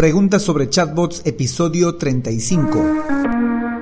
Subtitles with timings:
[0.00, 3.79] Preguntas sobre chatbots, episodio 35.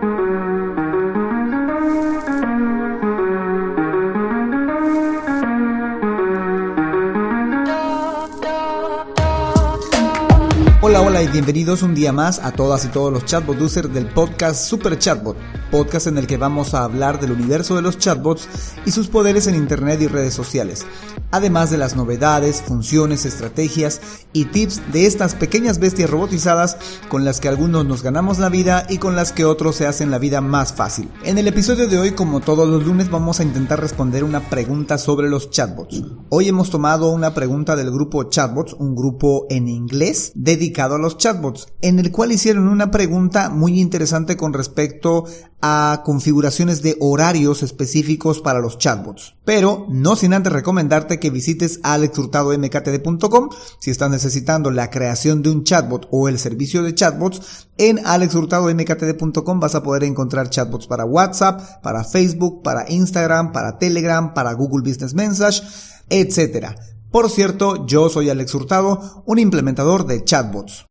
[10.88, 14.06] Hola, hola y bienvenidos un día más a todas y todos los chatbot users del
[14.06, 15.36] podcast Super Chatbot,
[15.70, 18.48] podcast en el que vamos a hablar del universo de los chatbots
[18.86, 20.86] y sus poderes en internet y redes sociales,
[21.30, 24.00] además de las novedades, funciones, estrategias
[24.32, 26.78] y tips de estas pequeñas bestias robotizadas
[27.10, 30.10] con las que algunos nos ganamos la vida y con las que otros se hacen
[30.10, 31.10] la vida más fácil.
[31.22, 34.96] En el episodio de hoy, como todos los lunes, vamos a intentar responder una pregunta
[34.96, 36.02] sobre los chatbots.
[36.30, 41.18] Hoy hemos tomado una pregunta del grupo Chatbots, un grupo en inglés dedicado a los
[41.18, 45.24] chatbots, en el cual hicieron una pregunta muy interesante con respecto
[45.60, 49.34] a configuraciones de horarios específicos para los chatbots.
[49.44, 53.48] Pero no sin antes recomendarte que visites alexhurtadomktd.com
[53.80, 57.68] si estás necesitando la creación de un chatbot o el servicio de chatbots.
[57.76, 64.34] En alexhurtadomktd.com vas a poder encontrar chatbots para WhatsApp, para Facebook, para Instagram, para Telegram,
[64.34, 65.62] para Google Business Message,
[66.08, 66.76] etcétera.
[67.10, 70.86] Por cierto, yo soy Alex Hurtado, un implementador de chatbots.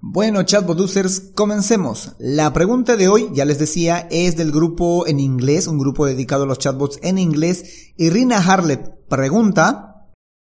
[0.00, 2.12] Bueno, chatbot users, comencemos.
[2.18, 6.44] La pregunta de hoy, ya les decía, es del grupo en inglés, un grupo dedicado
[6.44, 7.92] a los chatbots en inglés.
[7.96, 9.88] Y Rina Harlep pregunta,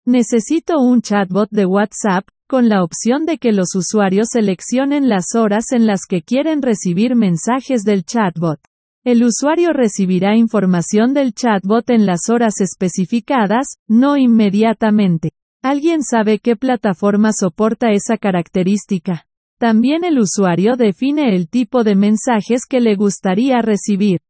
[0.05, 5.73] Necesito un chatbot de WhatsApp, con la opción de que los usuarios seleccionen las horas
[5.73, 8.61] en las que quieren recibir mensajes del chatbot.
[9.03, 15.31] El usuario recibirá información del chatbot en las horas especificadas, no inmediatamente.
[15.62, 19.27] ¿Alguien sabe qué plataforma soporta esa característica?
[19.59, 24.21] También el usuario define el tipo de mensajes que le gustaría recibir.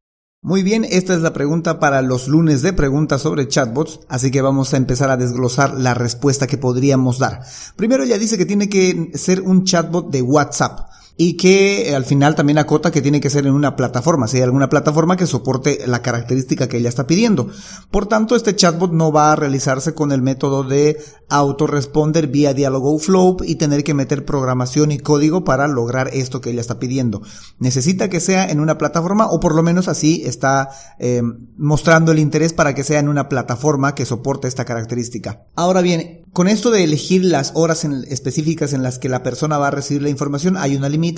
[0.41, 4.41] Muy bien, esta es la pregunta para los lunes de preguntas sobre chatbots, así que
[4.41, 7.41] vamos a empezar a desglosar la respuesta que podríamos dar.
[7.75, 10.90] Primero ella dice que tiene que ser un chatbot de WhatsApp
[11.23, 14.39] y que eh, al final también acota que tiene que ser en una plataforma, si
[14.39, 17.51] hay alguna plataforma que soporte la característica que ella está pidiendo.
[17.91, 20.99] Por tanto, este chatbot no va a realizarse con el método de
[21.29, 26.53] autoresponder vía Dialogo Flow y tener que meter programación y código para lograr esto que
[26.53, 27.21] ella está pidiendo.
[27.59, 31.21] Necesita que sea en una plataforma o por lo menos así está eh,
[31.59, 35.43] mostrando el interés para que sea en una plataforma que soporte esta característica.
[35.55, 39.69] Ahora bien, con esto de elegir las horas específicas en las que la persona va
[39.69, 41.11] a recibir la información hay una limitación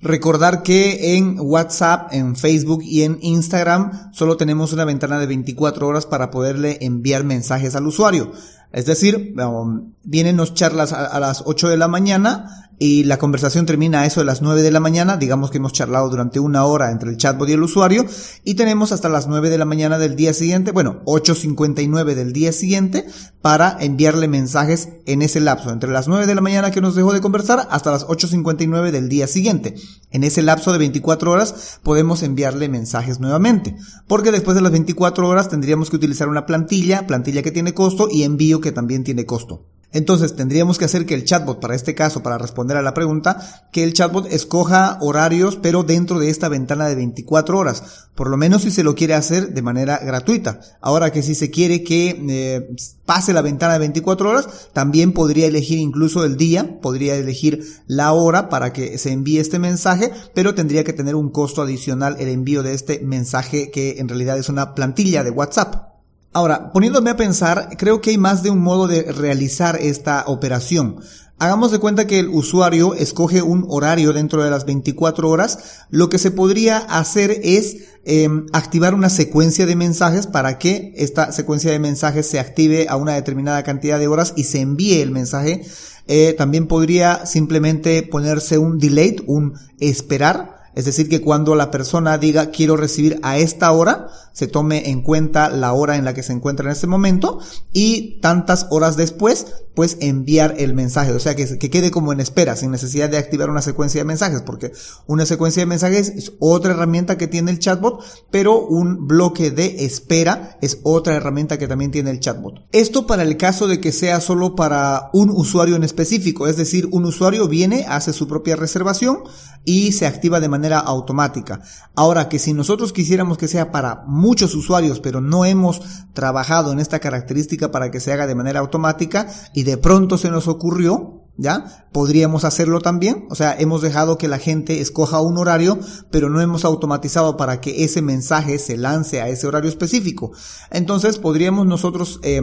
[0.00, 5.86] Recordar que en WhatsApp, en Facebook y en Instagram solo tenemos una ventana de 24
[5.86, 8.32] horas para poderle enviar mensajes al usuario.
[8.72, 13.66] Es decir, um, vienen nos charlas a, las 8 de la mañana y la conversación
[13.66, 16.64] termina a eso de las 9 de la mañana, digamos que hemos charlado durante una
[16.64, 18.06] hora entre el chatbot y el usuario,
[18.42, 22.52] y tenemos hasta las 9 de la mañana del día siguiente, bueno, 8.59 del día
[22.52, 23.04] siguiente,
[23.42, 27.12] para enviarle mensajes en ese lapso, entre las 9 de la mañana que nos dejó
[27.12, 29.74] de conversar hasta las 8.59 del día siguiente.
[30.10, 33.76] En ese lapso de 24 horas podemos enviarle mensajes nuevamente,
[34.08, 38.08] porque después de las 24 horas tendríamos que utilizar una plantilla, plantilla que tiene costo
[38.10, 39.66] y envío que también tiene costo.
[39.92, 43.68] Entonces tendríamos que hacer que el chatbot, para este caso, para responder a la pregunta,
[43.72, 48.36] que el chatbot escoja horarios, pero dentro de esta ventana de 24 horas, por lo
[48.36, 50.60] menos si se lo quiere hacer de manera gratuita.
[50.80, 55.46] Ahora que si se quiere que eh, pase la ventana de 24 horas, también podría
[55.46, 60.54] elegir incluso el día, podría elegir la hora para que se envíe este mensaje, pero
[60.54, 64.48] tendría que tener un costo adicional el envío de este mensaje que en realidad es
[64.48, 65.89] una plantilla de WhatsApp.
[66.32, 71.00] Ahora, poniéndome a pensar, creo que hay más de un modo de realizar esta operación.
[71.40, 75.86] Hagamos de cuenta que el usuario escoge un horario dentro de las 24 horas.
[75.90, 81.32] Lo que se podría hacer es em, activar una secuencia de mensajes para que esta
[81.32, 85.10] secuencia de mensajes se active a una determinada cantidad de horas y se envíe el
[85.10, 85.62] mensaje.
[86.06, 92.18] Eh, también podría simplemente ponerse un delay, un esperar es decir, que cuando la persona
[92.18, 96.22] diga quiero recibir a esta hora, se tome en cuenta la hora en la que
[96.22, 97.40] se encuentra en este momento
[97.72, 101.12] y tantas horas después, pues enviar el mensaje.
[101.12, 104.04] O sea, que, que quede como en espera, sin necesidad de activar una secuencia de
[104.04, 104.72] mensajes, porque
[105.06, 109.84] una secuencia de mensajes es otra herramienta que tiene el chatbot, pero un bloque de
[109.84, 112.66] espera es otra herramienta que también tiene el chatbot.
[112.72, 116.88] Esto para el caso de que sea solo para un usuario en específico, es decir,
[116.92, 119.20] un usuario viene, hace su propia reservación
[119.64, 121.60] y se activa de manera automática.
[121.94, 125.80] Ahora que si nosotros quisiéramos que sea para muchos usuarios, pero no hemos
[126.12, 130.30] trabajado en esta característica para que se haga de manera automática y de pronto se
[130.30, 131.86] nos ocurrió, ¿ya?
[131.92, 135.78] Podríamos hacerlo también, o sea, hemos dejado que la gente escoja un horario,
[136.10, 140.32] pero no hemos automatizado para que ese mensaje se lance a ese horario específico.
[140.70, 142.42] Entonces podríamos nosotros eh,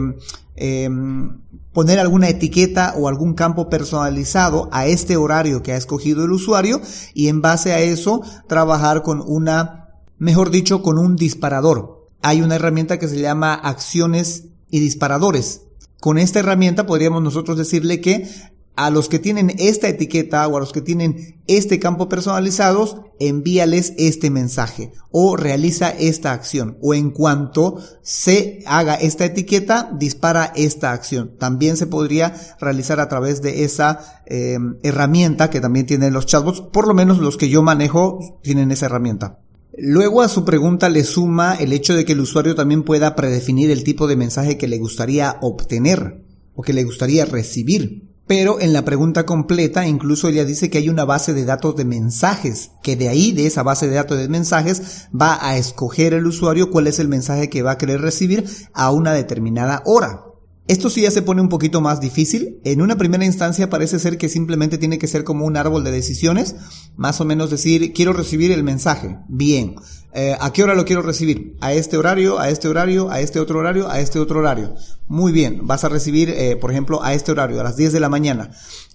[1.78, 6.80] poner alguna etiqueta o algún campo personalizado a este horario que ha escogido el usuario
[7.14, 12.08] y en base a eso trabajar con una, mejor dicho, con un disparador.
[12.20, 15.68] Hay una herramienta que se llama acciones y disparadores.
[16.00, 18.28] Con esta herramienta podríamos nosotros decirle que
[18.78, 23.92] a los que tienen esta etiqueta o a los que tienen este campo personalizados, envíales
[23.98, 30.92] este mensaje o realiza esta acción o en cuanto se haga esta etiqueta, dispara esta
[30.92, 31.32] acción.
[31.40, 36.60] También se podría realizar a través de esa em, herramienta que también tienen los chatbots,
[36.60, 39.40] por lo menos los que yo manejo tienen esa herramienta.
[39.76, 43.72] Luego a su pregunta le suma el hecho de que el usuario también pueda predefinir
[43.72, 46.22] el tipo de mensaje que le gustaría obtener
[46.54, 48.08] o que le gustaría recibir.
[48.28, 51.86] Pero en la pregunta completa incluso ella dice que hay una base de datos de
[51.86, 56.26] mensajes, que de ahí, de esa base de datos de mensajes, va a escoger el
[56.26, 58.44] usuario cuál es el mensaje que va a querer recibir
[58.74, 60.27] a una determinada hora.
[60.68, 62.60] Esto sí ya se pone un poquito más difícil.
[62.62, 65.90] En una primera instancia parece ser que simplemente tiene que ser como un árbol de
[65.90, 66.56] decisiones,
[66.94, 69.16] más o menos decir, quiero recibir el mensaje.
[69.28, 69.76] Bien.
[70.12, 71.56] Eh, ¿A qué hora lo quiero recibir?
[71.62, 74.74] A este horario, a este horario, a este otro horario, a este otro horario.
[75.06, 75.66] Muy bien.
[75.66, 78.50] Vas a recibir, eh, por ejemplo, a este horario, a las 10 de la mañana.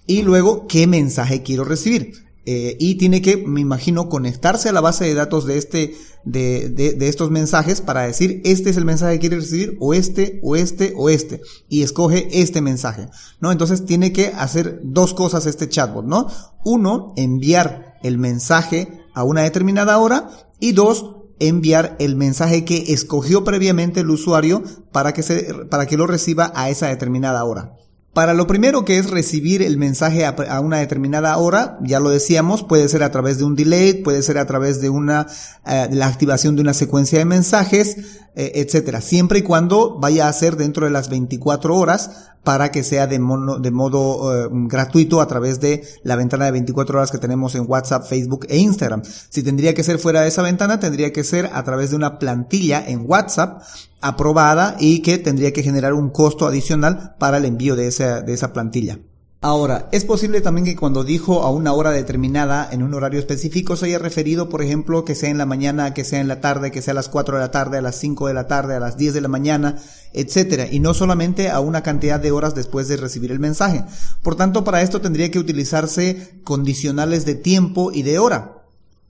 [0.06, 2.23] Y luego, ¿qué mensaje quiero recibir?
[2.46, 5.94] Eh, y tiene que, me imagino, conectarse a la base de datos de este,
[6.24, 9.94] de, de, de, estos mensajes para decir este es el mensaje que quiere recibir o
[9.94, 11.40] este, o este, o este.
[11.70, 13.08] Y escoge este mensaje,
[13.40, 13.50] ¿no?
[13.50, 16.26] Entonces tiene que hacer dos cosas este chatbot, ¿no?
[16.64, 20.28] Uno, enviar el mensaje a una determinada hora
[20.60, 24.62] y dos, enviar el mensaje que escogió previamente el usuario
[24.92, 27.76] para que se, para que lo reciba a esa determinada hora.
[28.14, 32.62] Para lo primero que es recibir el mensaje a, una determinada hora, ya lo decíamos,
[32.62, 35.26] puede ser a través de un delay, puede ser a través de una,
[35.66, 37.96] eh, la activación de una secuencia de mensajes,
[38.36, 39.00] eh, etcétera.
[39.00, 43.18] Siempre y cuando vaya a ser dentro de las 24 horas para que sea de,
[43.18, 48.04] modo eh, gratuito a través de la ventana de 24 horas que tenemos en WhatsApp,
[48.06, 49.02] Facebook e Instagram.
[49.04, 52.18] Si tendría que ser fuera de esa ventana, tendría que ser a través de una
[52.18, 53.62] plantilla en WhatsApp
[54.00, 58.34] aprobada y que tendría que generar un costo adicional para el envío de esa, de
[58.34, 58.98] esa plantilla.
[59.46, 63.76] Ahora, es posible también que cuando dijo a una hora determinada, en un horario específico,
[63.76, 66.70] se haya referido, por ejemplo, que sea en la mañana, que sea en la tarde,
[66.70, 68.80] que sea a las 4 de la tarde, a las 5 de la tarde, a
[68.80, 69.76] las 10 de la mañana,
[70.14, 73.84] etcétera, y no solamente a una cantidad de horas después de recibir el mensaje.
[74.22, 78.62] Por tanto, para esto tendría que utilizarse condicionales de tiempo y de hora.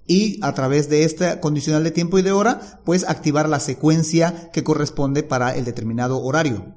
[0.09, 4.51] Y a través de este condicional de tiempo y de hora, pues activar la secuencia
[4.53, 6.75] que corresponde para el determinado horario.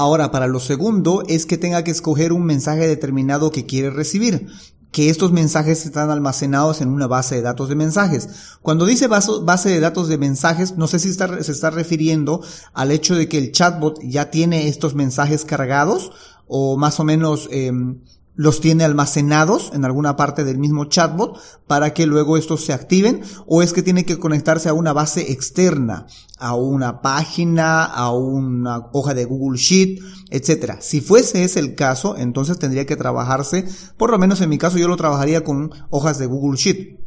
[0.00, 4.46] Ahora, para lo segundo es que tenga que escoger un mensaje determinado que quiere recibir
[4.92, 8.56] que estos mensajes están almacenados en una base de datos de mensajes.
[8.62, 12.40] Cuando dice base de datos de mensajes, no sé si se está refiriendo
[12.72, 16.12] al hecho de que el chatbot ya tiene estos mensajes cargados
[16.48, 18.00] o más o menos em,
[18.40, 23.20] los tiene almacenados en alguna parte del mismo chatbot para que luego estos se activen
[23.46, 26.06] o es que tiene que conectarse a una base externa,
[26.38, 30.00] a una página, a una hoja de Google Sheet,
[30.30, 30.78] etcétera.
[30.80, 33.66] Si fuese ese el caso, entonces tendría que trabajarse,
[33.98, 36.98] por lo menos en mi caso yo lo trabajaría con hojas de Google Sheet,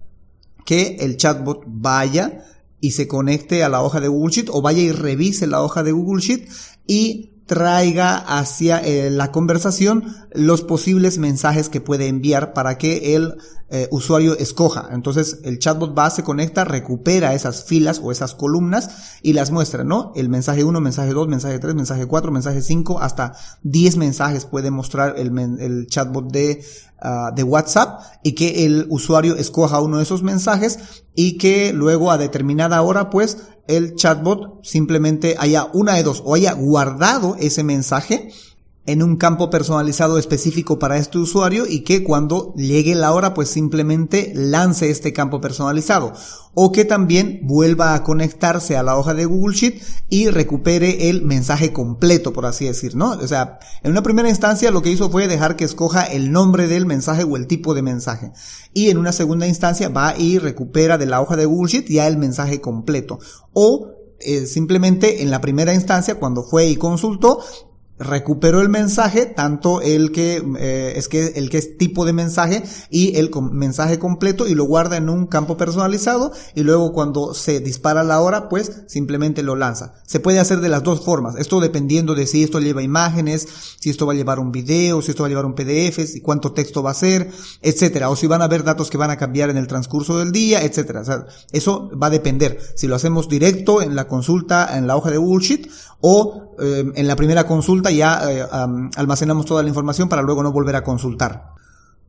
[0.66, 2.44] que el chatbot vaya
[2.80, 5.82] y se conecte a la hoja de Google Sheet o vaya y revise la hoja
[5.82, 6.48] de Google Sheet
[6.86, 13.36] y traiga hacia eh, la conversación los posibles mensajes que puede enviar para que el
[13.76, 14.90] eh, usuario escoja.
[14.92, 19.84] Entonces el chatbot va, se conecta, recupera esas filas o esas columnas y las muestra,
[19.84, 20.12] ¿no?
[20.16, 23.34] El mensaje 1, mensaje 2, mensaje 3, mensaje 4, mensaje 5, hasta
[23.64, 29.98] 10 mensajes puede mostrar el, chatbot uh, de WhatsApp y que el usuario escoja uno
[29.98, 30.78] de esos mensajes
[31.16, 36.36] y que luego a determinada hora pues el chatbot simplemente haya una de dos o
[36.36, 38.30] haya guardado ese mensaje
[38.86, 43.50] en un campo personalizado específico para este usuario y que cuando llegue la hora pues
[43.50, 46.14] simplemente lance este campo personalizado.
[46.56, 51.24] O que también vuelva a conectarse a la hoja de Google Sheet y recupere el
[51.24, 53.12] mensaje completo por así decir, ¿no?
[53.12, 56.68] O sea, en una primera instancia lo que hizo fue dejar que escoja el nombre
[56.68, 58.32] del mensaje o el tipo de mensaje.
[58.74, 62.08] Y en una segunda instancia va y recupera de la hoja de Google Sheet ya
[62.08, 63.20] el mensaje completo.
[63.54, 67.40] O eh, simplemente en la primera instancia, cuando fue y consultó,
[68.00, 72.64] recuperó el mensaje, tanto el que eh, es que el que es tipo de mensaje
[72.90, 77.60] y el mensaje completo y lo guarda en un campo personalizado y luego cuando se
[77.60, 79.94] dispara la hora, pues simplemente lo lanza.
[80.06, 83.48] Se puede hacer de las dos formas, esto dependiendo de si esto lleva imágenes,
[83.80, 86.22] si esto va a llevar un video, si esto va a llevar un PDF, y
[86.22, 87.30] cuánto texto va a ser,
[87.62, 90.32] etcétera, o si van a haber datos que van a cambiar en el transcurso del
[90.32, 91.02] día, etcétera.
[91.02, 94.96] O sea, eso va a depender si lo hacemos directo en la consulta en la
[94.96, 95.70] hoja de Sheet
[96.02, 98.46] o eh, en la primera consulta ya eh,
[98.96, 101.53] almacenamos toda la información para luego no volver a consultar.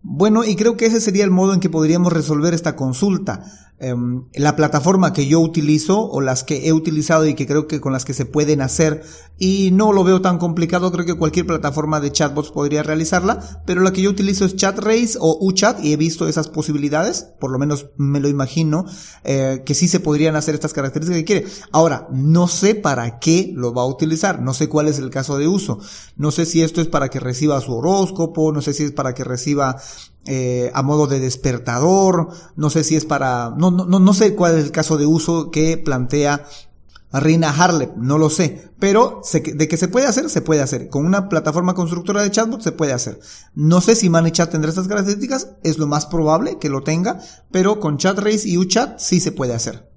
[0.06, 3.42] Bueno, y creo que ese sería el modo en que podríamos resolver esta consulta.
[3.80, 7.80] Em, la plataforma que yo utilizo o las que he utilizado y que creo que
[7.80, 9.02] con las que se pueden hacer
[9.36, 13.80] y no lo veo tan complicado, creo que cualquier plataforma de chatbots podría realizarla, pero
[13.80, 17.58] la que yo utilizo es ChatRace o UChat y he visto esas posibilidades, por lo
[17.58, 18.86] menos me lo imagino,
[19.24, 21.46] eh, que sí se podrían hacer estas características que quiere.
[21.72, 25.36] Ahora, no sé para qué lo va a utilizar, no sé cuál es el caso
[25.36, 25.80] de uso,
[26.16, 29.14] no sé si esto es para que reciba su horóscopo, no sé si es para
[29.14, 29.76] que reciba
[30.26, 34.58] eh, a modo de despertador, no sé si es para, no, no, no sé cuál
[34.58, 36.46] es el caso de uso que plantea
[37.20, 40.88] Rina Harlep, no lo sé, pero de que se puede hacer, se puede hacer.
[40.88, 43.20] Con una plataforma constructora de chatbot se puede hacer.
[43.54, 47.20] No sé si ManyChat tendrá estas características, es lo más probable que lo tenga,
[47.52, 49.93] pero con ChatRace y UChat sí se puede hacer.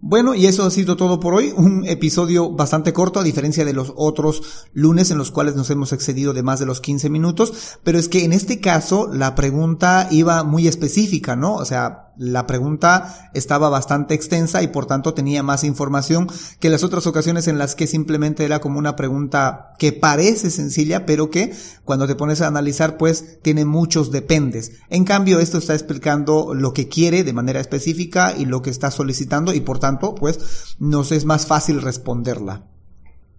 [0.00, 1.52] Bueno, y eso ha sido todo por hoy.
[1.56, 5.92] Un episodio bastante corto, a diferencia de los otros lunes en los cuales nos hemos
[5.92, 7.78] excedido de más de los 15 minutos.
[7.82, 11.56] Pero es que en este caso la pregunta iba muy específica, ¿no?
[11.56, 16.28] O sea, la pregunta estaba bastante extensa y por tanto tenía más información
[16.60, 21.06] que las otras ocasiones en las que simplemente era como una pregunta que parece sencilla,
[21.06, 24.72] pero que cuando te pones a analizar pues tiene muchos dependes.
[24.90, 28.90] En cambio, esto está explicando lo que quiere de manera específica y lo que está
[28.90, 32.64] solicitando y por tanto pues nos es más fácil responderla.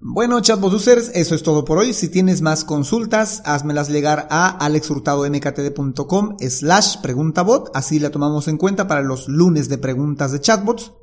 [0.02, 1.92] Bueno, chatbot users, eso es todo por hoy.
[1.92, 8.88] Si tienes más consultas, házmelas llegar a alexhurtadomktd.com slash preguntabot, así la tomamos en cuenta
[8.88, 10.94] para los lunes de preguntas de chatbots.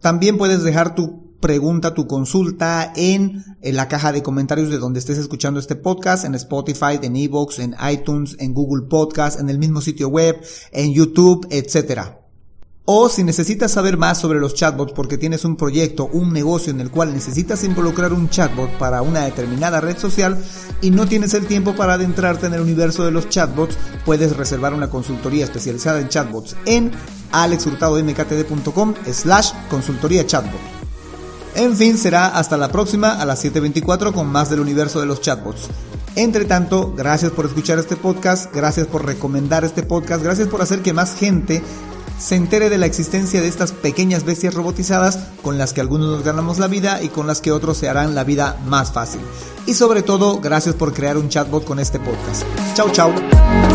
[0.00, 4.98] También puedes dejar tu pregunta, tu consulta en, en, la caja de comentarios de donde
[4.98, 9.58] estés escuchando este podcast, en Spotify, en Evox, en iTunes, en Google Podcast, en el
[9.58, 10.38] mismo sitio web,
[10.70, 12.23] en YouTube, etcétera.
[12.86, 16.82] O si necesitas saber más sobre los chatbots porque tienes un proyecto, un negocio en
[16.82, 20.36] el cual necesitas involucrar un chatbot para una determinada red social
[20.82, 24.74] y no tienes el tiempo para adentrarte en el universo de los chatbots, puedes reservar
[24.74, 26.90] una consultoría especializada en chatbots en
[27.32, 30.60] alexhurtadomktd.com slash consultoría chatbot.
[31.54, 35.22] En fin, será hasta la próxima a las 7.24 con más del universo de los
[35.22, 35.70] chatbots.
[36.16, 40.80] Entre tanto, gracias por escuchar este podcast, gracias por recomendar este podcast, gracias por hacer
[40.80, 41.62] que más gente
[42.18, 46.24] se entere de la existencia de estas pequeñas bestias robotizadas con las que algunos nos
[46.24, 49.20] ganamos la vida y con las que otros se harán la vida más fácil.
[49.66, 52.44] Y sobre todo, gracias por crear un chatbot con este podcast.
[52.74, 53.73] Chao, chao.